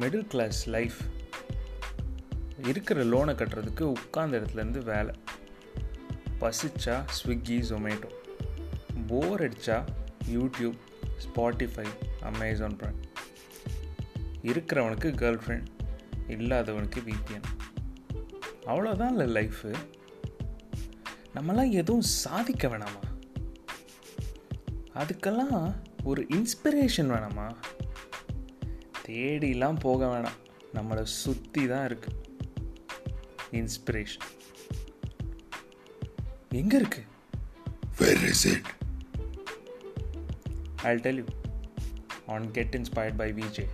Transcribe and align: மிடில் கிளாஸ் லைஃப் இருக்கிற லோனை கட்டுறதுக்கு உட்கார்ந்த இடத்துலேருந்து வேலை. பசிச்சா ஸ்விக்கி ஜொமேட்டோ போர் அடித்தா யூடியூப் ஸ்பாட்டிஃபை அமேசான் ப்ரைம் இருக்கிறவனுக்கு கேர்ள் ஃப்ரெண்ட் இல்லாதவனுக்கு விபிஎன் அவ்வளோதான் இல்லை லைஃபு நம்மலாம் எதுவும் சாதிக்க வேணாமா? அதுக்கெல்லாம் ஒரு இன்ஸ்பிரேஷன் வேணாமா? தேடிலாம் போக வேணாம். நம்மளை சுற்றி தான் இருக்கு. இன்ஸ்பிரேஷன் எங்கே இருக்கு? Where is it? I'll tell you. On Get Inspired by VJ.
மிடில் 0.00 0.26
கிளாஸ் 0.26 0.68
லைஃப் 0.68 0.96
இருக்கிற 2.62 3.04
லோனை 3.04 3.34
கட்டுறதுக்கு 3.34 3.82
உட்கார்ந்த 3.82 4.38
இடத்துலேருந்து 4.38 4.84
வேலை. 4.84 5.14
பசிச்சா 6.40 7.04
ஸ்விக்கி 7.18 7.56
ஜொமேட்டோ 7.68 8.10
போர் 9.06 9.42
அடித்தா 9.42 9.84
யூடியூப் 10.26 10.78
ஸ்பாட்டிஃபை 11.24 11.86
அமேசான் 12.20 12.76
ப்ரைம் 12.76 13.00
இருக்கிறவனுக்கு 14.42 15.10
கேர்ள் 15.20 15.40
ஃப்ரெண்ட் 15.46 15.66
இல்லாதவனுக்கு 16.28 17.10
விபிஎன் 17.10 17.48
அவ்வளோதான் 18.66 19.18
இல்லை 19.18 19.48
லைஃபு 19.48 19.74
நம்மலாம் 21.34 21.70
எதுவும் 21.70 22.00
சாதிக்க 22.00 22.68
வேணாமா? 22.68 23.04
அதுக்கெல்லாம் 24.94 25.74
ஒரு 26.02 26.26
இன்ஸ்பிரேஷன் 26.30 27.10
வேணாமா? 27.12 27.54
தேடிலாம் 29.12 29.78
போக 29.78 30.06
வேணாம். 30.06 30.38
நம்மளை 30.74 31.02
சுற்றி 31.02 31.66
தான் 31.66 31.84
இருக்கு. 31.84 32.12
இன்ஸ்பிரேஷன் 33.52 34.28
எங்கே 36.48 36.76
இருக்கு? 36.76 37.04
Where 37.98 38.30
is 38.30 38.42
it? 38.44 38.60
I'll 40.82 41.00
tell 41.00 41.16
you. 41.16 41.26
On 42.26 42.50
Get 42.50 42.74
Inspired 42.74 43.16
by 43.18 43.28
VJ. 43.32 43.66